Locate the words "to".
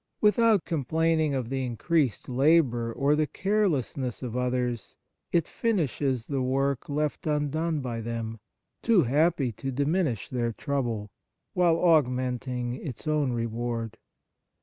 9.51-9.71